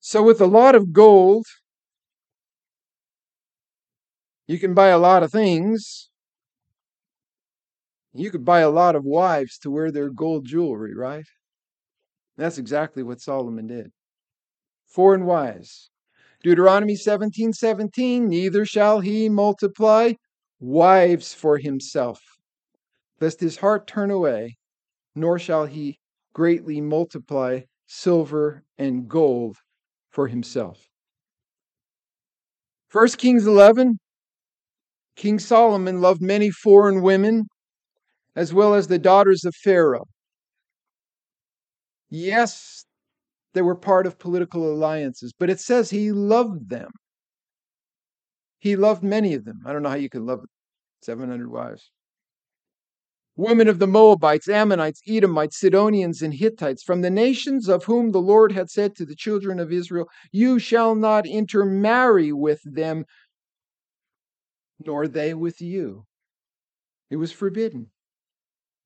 [0.00, 1.46] So, with a lot of gold,
[4.48, 6.10] you can buy a lot of things.
[8.12, 11.24] You could buy a lot of wives to wear their gold jewelry, right?
[12.36, 13.92] That's exactly what Solomon did.
[14.86, 15.91] Foreign wives.
[16.42, 20.12] Deuteronomy 17 17, neither shall he multiply
[20.60, 22.20] wives for himself,
[23.20, 24.56] lest his heart turn away,
[25.14, 25.98] nor shall he
[26.34, 29.56] greatly multiply silver and gold
[30.10, 30.88] for himself.
[32.90, 33.98] 1 Kings 11,
[35.16, 37.46] King Solomon loved many foreign women,
[38.36, 40.06] as well as the daughters of Pharaoh.
[42.10, 42.84] Yes,
[43.54, 46.90] they were part of political alliances, but it says he loved them.
[48.58, 49.60] He loved many of them.
[49.66, 50.40] I don't know how you can love
[51.02, 51.90] 700 wives.
[53.34, 58.20] Women of the Moabites, Ammonites, Edomites, Sidonians, and Hittites, from the nations of whom the
[58.20, 63.06] Lord had said to the children of Israel, You shall not intermarry with them,
[64.84, 66.04] nor they with you.
[67.10, 67.91] It was forbidden.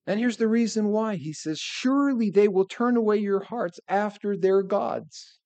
[0.06, 1.16] And here's the reason why.
[1.16, 5.40] He says, Surely they will turn away your hearts after their gods.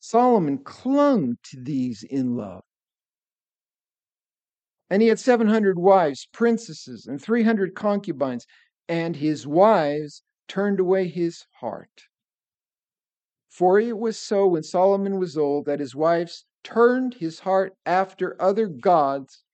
[0.00, 2.64] Solomon clung to these in love.
[4.90, 8.44] And he had 700 wives, princesses, and 300 concubines,
[8.88, 12.08] and his wives turned away his heart.
[13.48, 18.40] For it was so when Solomon was old that his wives turned his heart after
[18.42, 19.44] other gods,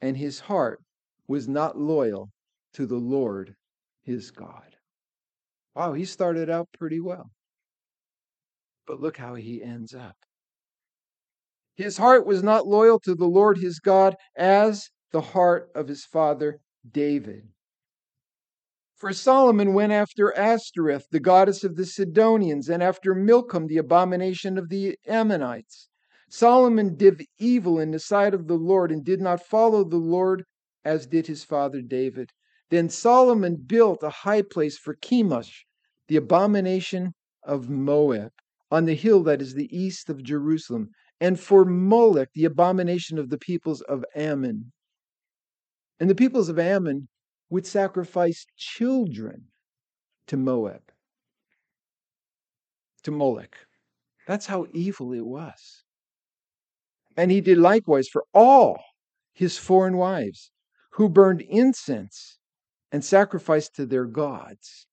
[0.00, 0.82] and his heart
[1.26, 2.30] was not loyal
[2.78, 3.56] to the Lord
[4.04, 4.76] his God.
[5.74, 7.32] Wow, he started out pretty well.
[8.86, 10.14] But look how he ends up.
[11.74, 16.04] His heart was not loyal to the Lord his God as the heart of his
[16.04, 17.48] father David.
[18.94, 24.56] For Solomon went after Ashtoreth, the goddess of the Sidonians, and after Milcom, the abomination
[24.56, 25.88] of the Ammonites.
[26.30, 30.44] Solomon did evil in the sight of the Lord and did not follow the Lord
[30.84, 32.30] as did his father David.
[32.70, 35.64] Then Solomon built a high place for Chemosh,
[36.08, 38.32] the abomination of Moab,
[38.70, 43.30] on the hill that is the east of Jerusalem, and for Molech, the abomination of
[43.30, 44.72] the peoples of Ammon.
[45.98, 47.08] And the peoples of Ammon
[47.50, 49.46] would sacrifice children
[50.26, 50.82] to Moab,
[53.02, 53.56] to Molech.
[54.26, 55.84] That's how evil it was.
[57.16, 58.78] And he did likewise for all
[59.32, 60.52] his foreign wives
[60.92, 62.37] who burned incense
[62.92, 64.86] and sacrificed to their gods.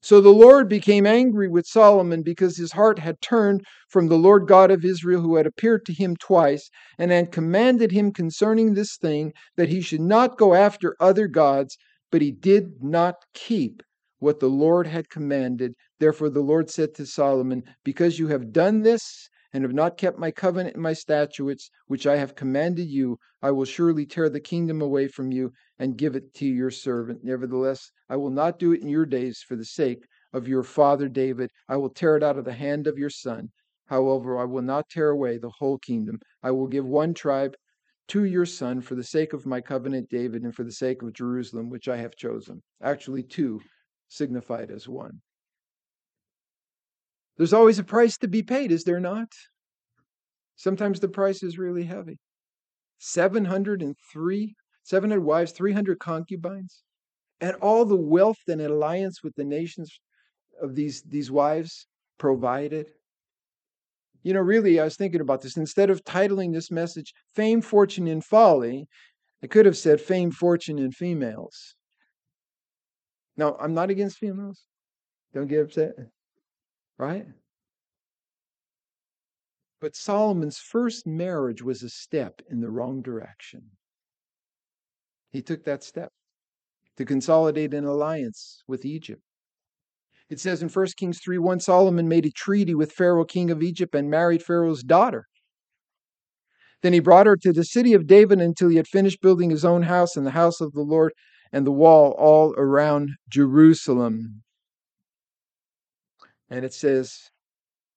[0.00, 4.46] So the Lord became angry with Solomon because his heart had turned from the Lord
[4.46, 8.96] God of Israel, who had appeared to him twice, and had commanded him concerning this
[8.96, 11.76] thing that he should not go after other gods,
[12.12, 13.82] but he did not keep
[14.20, 15.74] what the Lord had commanded.
[15.98, 20.18] Therefore the Lord said to Solomon, Because you have done this, and have not kept
[20.18, 24.40] my covenant and my statutes, which I have commanded you, I will surely tear the
[24.40, 27.20] kingdom away from you and give it to your servant.
[27.22, 31.08] Nevertheless, I will not do it in your days for the sake of your father
[31.08, 31.50] David.
[31.68, 33.50] I will tear it out of the hand of your son.
[33.86, 36.18] However, I will not tear away the whole kingdom.
[36.42, 37.54] I will give one tribe
[38.08, 41.12] to your son for the sake of my covenant David and for the sake of
[41.12, 42.62] Jerusalem, which I have chosen.
[42.82, 43.60] Actually, two
[44.08, 45.20] signified as one.
[47.36, 49.28] There's always a price to be paid, is there not?
[50.56, 52.18] Sometimes the price is really heavy.
[52.98, 54.54] 703,
[54.88, 56.82] 700 wives, 300 concubines,
[57.40, 60.00] and all the wealth and alliance with the nations
[60.62, 61.86] of these, these wives
[62.18, 62.86] provided.
[64.22, 65.56] You know, really, I was thinking about this.
[65.56, 68.88] Instead of titling this message Fame, Fortune, and Folly,
[69.42, 71.74] I could have said Fame, Fortune, and Females.
[73.36, 74.64] Now, I'm not against females.
[75.32, 75.94] Don't get upset
[76.98, 77.26] right?
[79.80, 83.62] But Solomon's first marriage was a step in the wrong direction.
[85.30, 86.10] He took that step
[86.96, 89.22] to consolidate an alliance with Egypt.
[90.28, 93.62] It says in 1 Kings 3 1 Solomon made a treaty with Pharaoh, king of
[93.62, 95.26] Egypt, and married Pharaoh's daughter.
[96.82, 99.64] Then he brought her to the city of David until he had finished building his
[99.64, 101.12] own house and the house of the Lord
[101.52, 104.42] and the wall all around Jerusalem.
[106.50, 107.30] And it says,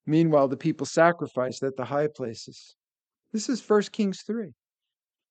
[0.06, 2.76] Meanwhile, the people sacrificed at the high places.
[3.32, 4.54] This is 1 Kings 3.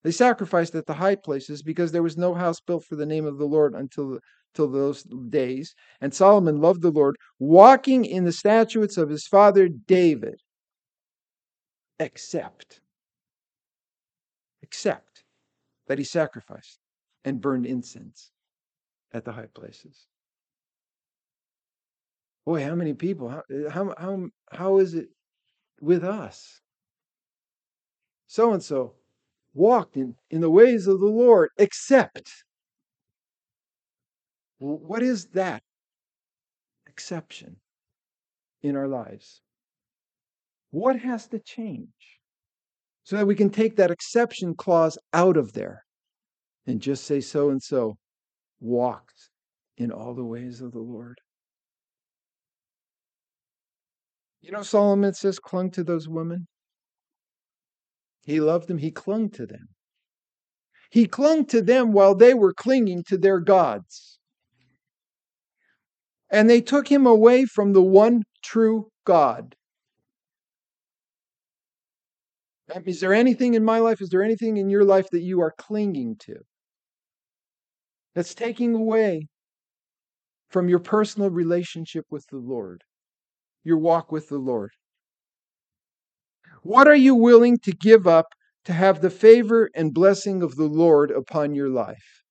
[0.03, 3.26] They sacrificed at the high places because there was no house built for the name
[3.26, 4.18] of the Lord until,
[4.55, 5.74] until those days.
[6.01, 10.40] And Solomon loved the Lord, walking in the statutes of his father David,
[11.98, 12.80] except
[14.62, 15.24] except
[15.88, 16.78] that he sacrificed
[17.24, 18.30] and burned incense
[19.12, 20.07] at the high places.
[22.46, 23.28] Boy, how many people?
[23.28, 25.09] How, how, how, how is it
[25.80, 26.61] with us?
[28.28, 28.94] So and so
[29.55, 32.30] walked in, in the ways of the Lord, except.
[34.59, 35.62] What is that
[36.86, 37.57] exception
[38.62, 39.40] in our lives?
[40.70, 41.88] What has to change
[43.05, 45.84] so that we can take that exception clause out of there
[46.66, 47.96] and just say so and so
[48.61, 49.30] walked
[49.78, 51.18] in all the ways of the Lord?
[54.42, 56.46] You know, Solomon says, clung to those women.
[58.24, 59.68] He loved them, he clung to them.
[60.90, 64.18] He clung to them while they were clinging to their gods.
[66.30, 69.54] And they took him away from the one true God.
[72.74, 74.00] Um, is there anything in my life?
[74.00, 76.36] Is there anything in your life that you are clinging to?
[78.14, 79.28] That's taking away
[80.50, 82.82] from your personal relationship with the Lord,
[83.64, 84.70] your walk with the Lord.
[86.62, 88.34] What are you willing to give up
[88.64, 92.22] to have the favor and blessing of the Lord upon your life?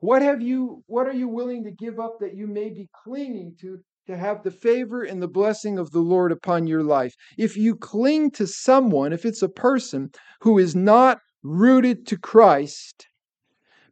[0.00, 3.56] What have you what are you willing to give up that you may be clinging
[3.60, 7.14] to to have the favor and the blessing of the Lord upon your life?
[7.38, 13.06] If you cling to someone, if it's a person who is not rooted to Christ,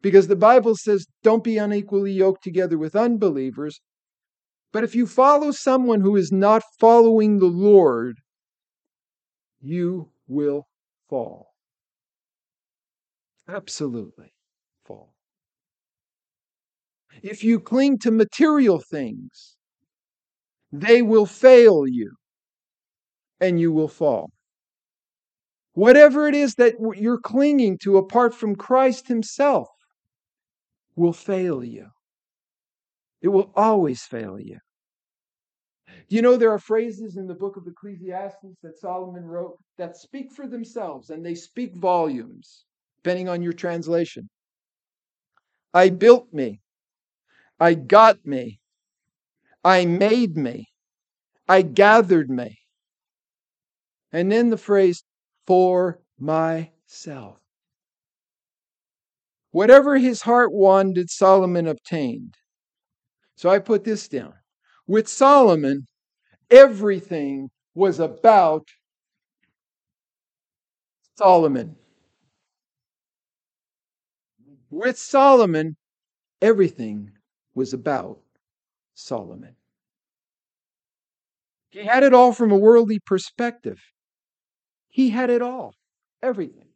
[0.03, 3.81] because the Bible says don't be unequally yoked together with unbelievers,
[4.73, 8.19] but if you follow someone who is not following the Lord,
[9.61, 10.67] you will
[11.09, 11.49] fall.
[13.49, 14.33] Absolutely
[14.85, 15.15] fall.
[17.23, 19.57] If you cling to material things,
[20.73, 22.13] they will fail you
[23.41, 24.31] and you will fall.
[25.75, 29.69] Whatever it is that you're clinging to apart from Christ Himself
[30.97, 31.89] will fail you.
[33.23, 34.59] It will always fail you.
[36.09, 40.33] You know there are phrases in the book of Ecclesiastes that Solomon wrote that speak
[40.33, 42.65] for themselves and they speak volumes,
[43.03, 44.29] depending on your translation?
[45.73, 46.61] I built me.
[47.59, 48.61] I got me.
[49.65, 50.69] I made me.
[51.49, 52.59] I gathered me.
[54.13, 55.05] And then the phrase,
[55.47, 57.39] for myself.
[59.53, 62.37] Whatever his heart wanted, Solomon obtained.
[63.43, 64.35] So I put this down.
[64.87, 65.89] With Solomon,
[66.49, 68.69] everything was about
[71.19, 71.75] Solomon.
[74.71, 75.77] With Solomon,
[76.41, 77.11] everything
[77.53, 78.21] was about
[78.95, 79.57] Solomon.
[81.71, 83.81] He had it all from a worldly perspective.
[84.89, 85.75] He had it all,
[86.23, 86.69] everything.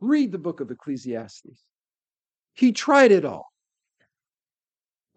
[0.00, 1.64] Read the book of Ecclesiastes.
[2.52, 3.46] He tried it all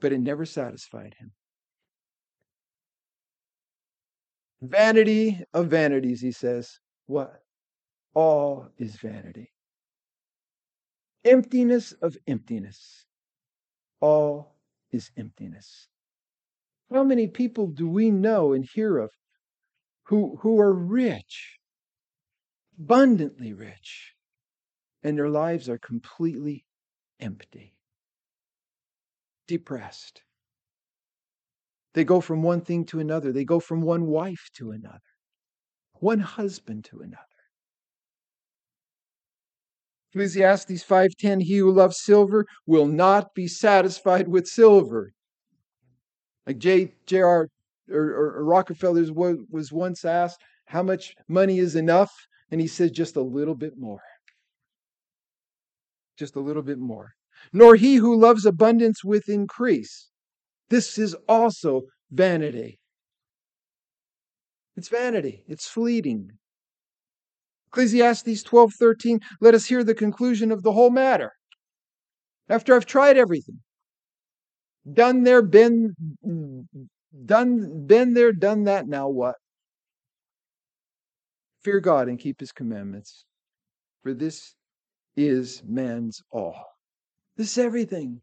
[0.02, 1.32] but it never satisfied him.
[4.62, 6.80] Vanity of vanities, he says.
[7.06, 7.42] What?
[8.14, 9.52] All is vanity.
[11.24, 13.06] Emptiness of emptiness.
[14.02, 14.56] All
[14.92, 15.88] is emptiness.
[16.92, 19.12] How many people do we know and hear of
[20.04, 21.58] who, who are rich,
[22.78, 24.14] abundantly rich,
[25.04, 26.66] and their lives are completely
[27.20, 27.76] empty?
[29.48, 30.22] Depressed.
[31.94, 33.32] They go from one thing to another.
[33.32, 35.00] They go from one wife to another,
[35.96, 37.26] one husband to another.
[40.14, 45.12] Ecclesiastes 5:10 He who loves silver will not be satisfied with silver.
[46.46, 46.96] Like J.
[47.06, 47.48] J.R.
[47.90, 52.12] Or, or, or Rockefeller was, was once asked, How much money is enough?
[52.50, 54.02] And he said, Just a little bit more.
[56.18, 57.16] Just a little bit more
[57.54, 60.10] nor he who loves abundance with increase.
[60.70, 62.80] This is also vanity.
[64.76, 66.32] It's vanity, it's fleeting.
[67.68, 71.32] Ecclesiastes 12:13 let us hear the conclusion of the whole matter.
[72.50, 73.62] After I've tried everything,
[74.92, 75.96] done there, been
[77.26, 79.36] done been there, done that, now what?
[81.64, 83.26] Fear God and keep his commandments,
[84.02, 84.56] for this
[85.16, 86.66] is man's all.
[87.38, 88.22] This is everything.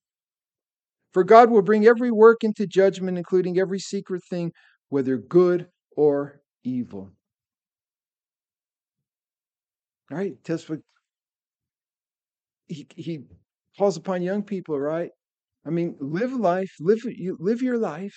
[1.12, 4.52] For God will bring every work into judgment, including every secret thing,
[4.88, 7.10] whether good or evil.
[10.10, 10.80] All right, that's what
[12.66, 13.20] he, he
[13.76, 15.10] calls upon young people, right?
[15.66, 18.16] I mean, live life, live you live your life.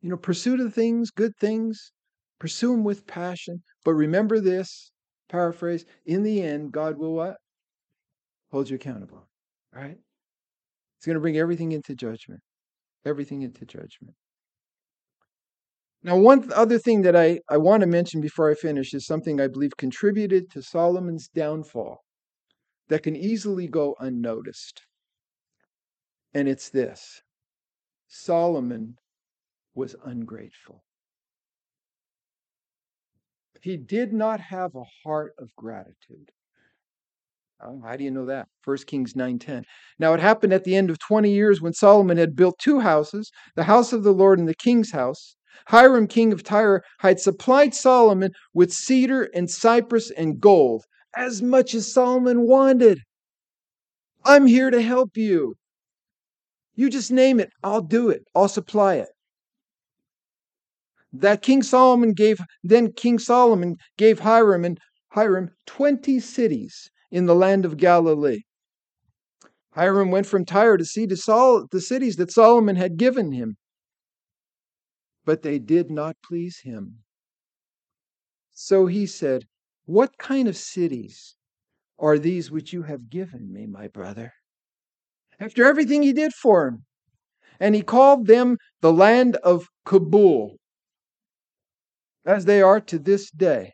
[0.00, 1.92] You know, pursue the things, good things,
[2.40, 3.62] pursue them with passion.
[3.84, 4.90] But remember this:
[5.28, 7.36] Paraphrase, in the end, God will what?
[8.50, 9.28] Hold you accountable.
[9.74, 9.96] Right?
[10.96, 12.40] It's going to bring everything into judgment.
[13.04, 14.14] Everything into judgment.
[16.04, 19.40] Now, one other thing that I, I want to mention before I finish is something
[19.40, 21.98] I believe contributed to Solomon's downfall
[22.88, 24.82] that can easily go unnoticed.
[26.34, 27.22] And it's this
[28.08, 28.96] Solomon
[29.74, 30.82] was ungrateful.
[33.62, 36.32] He did not have a heart of gratitude.
[37.64, 38.48] Oh, how do you know that?
[38.64, 39.64] 1 Kings 9:10.
[39.98, 43.30] Now it happened at the end of 20 years when Solomon had built two houses,
[43.54, 45.36] the house of the Lord and the king's house.
[45.68, 50.84] Hiram, king of Tyre, had supplied Solomon with cedar and cypress and gold,
[51.14, 53.02] as much as Solomon wanted.
[54.24, 55.54] I'm here to help you.
[56.74, 58.24] You just name it, I'll do it.
[58.34, 59.10] I'll supply it.
[61.12, 67.34] That King Solomon gave then King Solomon gave Hiram and Hiram 20 cities in the
[67.34, 68.40] land of Galilee.
[69.74, 73.56] Hiram went from Tyre to see Sol- the cities that Solomon had given him,
[75.24, 77.04] but they did not please him.
[78.52, 79.44] So he said,
[79.84, 81.36] What kind of cities
[81.98, 84.32] are these which you have given me, my brother?
[85.38, 86.84] After everything he did for him.
[87.60, 90.56] And he called them the land of Cabul,
[92.24, 93.72] as they are to this day.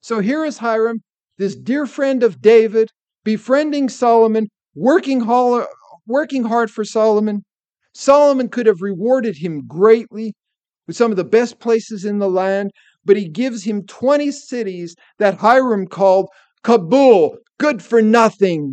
[0.00, 1.00] So here is Hiram
[1.38, 2.90] this dear friend of David,
[3.24, 5.26] befriending Solomon, working,
[6.06, 7.44] working hard for Solomon.
[7.94, 10.34] Solomon could have rewarded him greatly
[10.86, 12.70] with some of the best places in the land,
[13.04, 16.28] but he gives him 20 cities that Hiram called
[16.62, 18.72] Cabul, good for nothing,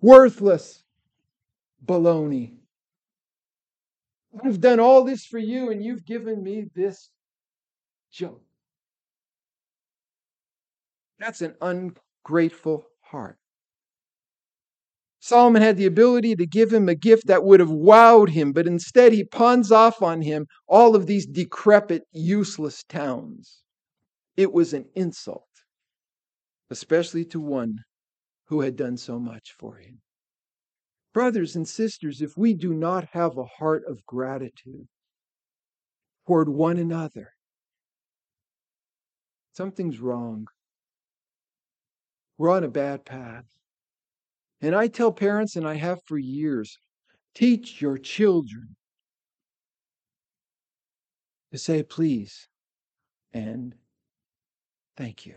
[0.00, 0.82] worthless,
[1.84, 2.54] baloney.
[4.44, 7.10] I've done all this for you, and you've given me this
[8.12, 8.38] junk.
[11.18, 13.38] That's an ungrateful heart.
[15.20, 18.66] Solomon had the ability to give him a gift that would have wowed him, but
[18.66, 23.62] instead he pawns off on him all of these decrepit, useless towns.
[24.36, 25.48] It was an insult,
[26.70, 27.78] especially to one
[28.44, 30.00] who had done so much for him.
[31.12, 34.86] Brothers and sisters, if we do not have a heart of gratitude
[36.26, 37.32] toward one another,
[39.54, 40.46] something's wrong.
[42.38, 43.44] We're on a bad path.
[44.60, 46.78] And I tell parents, and I have for years,
[47.34, 48.76] teach your children
[51.52, 52.48] to say please
[53.32, 53.74] and
[54.96, 55.36] thank you.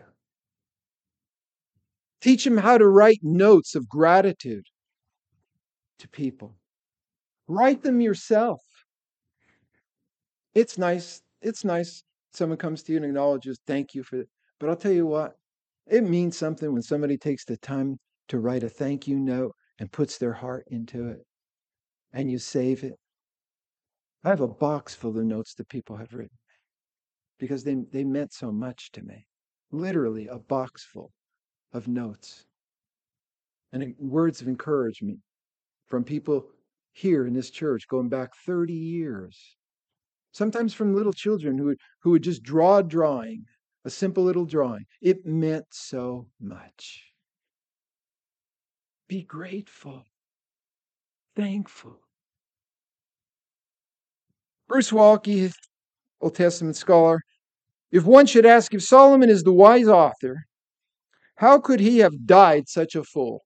[2.22, 4.66] Teach them how to write notes of gratitude
[6.00, 6.56] to people.
[7.47, 8.62] Write them yourself.
[10.54, 11.22] It's nice.
[11.41, 12.04] It's nice.
[12.34, 14.30] Someone comes to you and acknowledges, thank you for it.
[14.60, 15.38] But I'll tell you what,
[15.89, 19.91] it means something when somebody takes the time to write a thank you note and
[19.91, 21.19] puts their heart into it
[22.13, 22.95] and you save it.
[24.23, 26.37] I have a box full of notes that people have written
[27.39, 29.25] because they, they meant so much to me.
[29.71, 31.11] Literally, a box full
[31.73, 32.45] of notes
[33.71, 35.19] and words of encouragement
[35.87, 36.47] from people
[36.91, 39.55] here in this church going back 30 years.
[40.31, 43.45] Sometimes from little children who who would just draw a drawing
[43.86, 44.86] a simple little drawing.
[45.01, 47.03] It meant so much.
[49.07, 50.03] Be grateful,
[51.36, 51.99] thankful.
[54.67, 55.51] Bruce Waltke,
[56.21, 57.21] Old Testament scholar,
[57.91, 60.45] if one should ask if Solomon is the wise author,
[61.38, 63.43] how could he have died such a fool?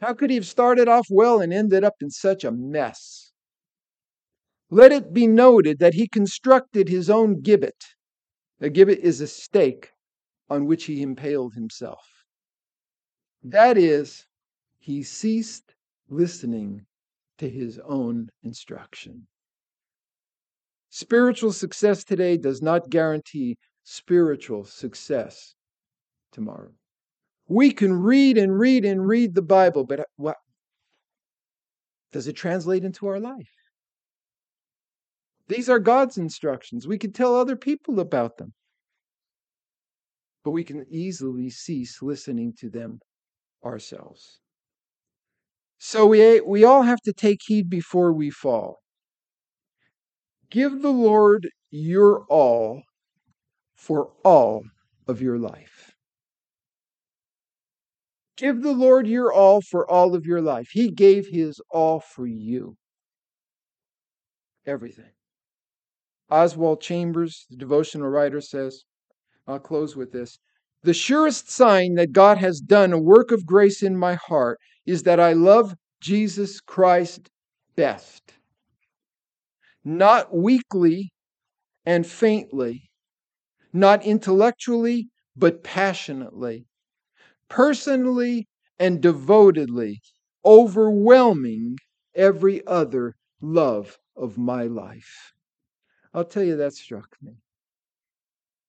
[0.00, 3.32] How could he have started off well and ended up in such a mess?
[4.70, 7.84] Let it be noted that he constructed his own gibbet
[8.60, 9.90] a gibbet is a stake
[10.50, 12.24] on which he impaled himself.
[13.42, 14.26] That is,
[14.78, 15.74] he ceased
[16.08, 16.86] listening
[17.38, 19.26] to his own instruction.
[20.90, 25.54] Spiritual success today does not guarantee spiritual success
[26.32, 26.72] tomorrow.
[27.46, 30.36] We can read and read and read the Bible, but uh, what
[32.12, 33.57] does it translate into our life?
[35.48, 36.86] These are God's instructions.
[36.86, 38.52] We can tell other people about them.
[40.44, 43.00] But we can easily cease listening to them
[43.64, 44.40] ourselves.
[45.78, 48.78] So we, we all have to take heed before we fall.
[50.50, 52.82] Give the Lord your all
[53.74, 54.62] for all
[55.06, 55.92] of your life.
[58.36, 60.68] Give the Lord your all for all of your life.
[60.72, 62.76] He gave his all for you.
[64.66, 65.10] Everything.
[66.30, 68.84] Oswald Chambers, the devotional writer, says
[69.46, 70.38] I'll close with this.
[70.82, 75.02] The surest sign that God has done a work of grace in my heart is
[75.04, 77.30] that I love Jesus Christ
[77.74, 78.34] best.
[79.84, 81.12] Not weakly
[81.86, 82.90] and faintly,
[83.72, 86.66] not intellectually, but passionately,
[87.48, 88.46] personally
[88.78, 90.00] and devotedly,
[90.44, 91.76] overwhelming
[92.14, 95.32] every other love of my life.
[96.14, 97.42] I'll tell you, that struck me.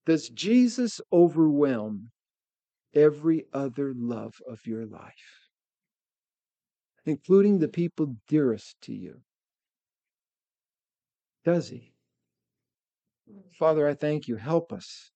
[0.05, 2.09] Does Jesus overwhelm
[2.93, 5.49] every other love of your life,
[7.05, 9.21] including the people dearest to you?
[11.45, 11.93] Does he?
[13.57, 14.35] Father, I thank you.
[14.35, 15.11] Help us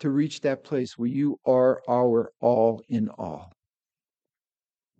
[0.00, 3.52] to reach that place where you are our all in all.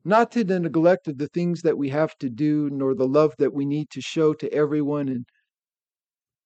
[0.04, 3.34] Not to the neglect of the things that we have to do, nor the love
[3.38, 5.26] that we need to show to everyone and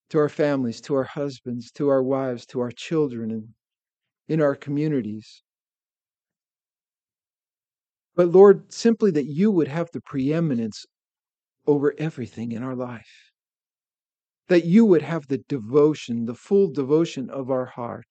[0.09, 3.53] to our families, to our husbands, to our wives, to our children, and
[4.27, 5.43] in our communities.
[8.15, 10.85] But Lord, simply that you would have the preeminence
[11.65, 13.31] over everything in our life.
[14.47, 18.07] That you would have the devotion, the full devotion of our heart.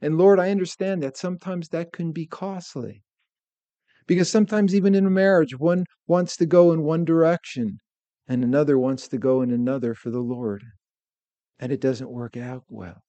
[0.00, 3.02] And Lord, I understand that sometimes that can be costly.
[4.06, 7.78] Because sometimes, even in a marriage, one wants to go in one direction
[8.28, 10.62] and another wants to go in another for the Lord.
[11.60, 13.00] And it doesn't work out well.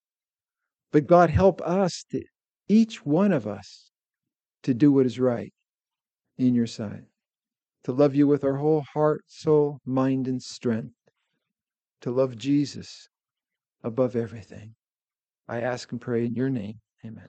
[0.91, 2.22] But God, help us, to,
[2.68, 3.89] each one of us,
[4.64, 5.52] to do what is right
[6.38, 7.04] in your sight,
[7.86, 10.93] to love you with our whole heart, soul, mind, and strength,
[12.02, 13.08] to love Jesus
[13.84, 14.76] above everything.
[15.47, 16.80] I ask and pray in your name.
[17.06, 17.28] Amen.